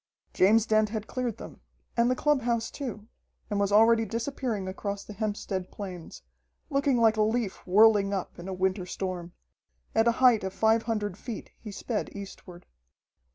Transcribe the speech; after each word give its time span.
James 0.33 0.65
Dent 0.65 0.89
had 0.89 1.05
cleared 1.05 1.37
them, 1.37 1.61
and 1.95 2.09
the 2.09 2.15
clubhouse 2.15 2.71
too, 2.71 3.07
and 3.51 3.59
was 3.59 3.71
already 3.71 4.03
disappearing 4.03 4.67
across 4.67 5.03
the 5.03 5.13
Hempstead 5.13 5.69
Plains, 5.71 6.23
looking 6.71 6.97
like 6.97 7.17
a 7.17 7.21
leaf 7.21 7.57
whirling 7.67 8.11
up 8.11 8.39
in 8.39 8.47
a 8.47 8.51
winter 8.55 8.87
storm. 8.87 9.33
At 9.93 10.07
a 10.07 10.13
height 10.13 10.43
of 10.43 10.53
five 10.55 10.81
hundred 10.89 11.17
feet 11.19 11.51
he 11.59 11.71
sped 11.71 12.09
eastward. 12.15 12.65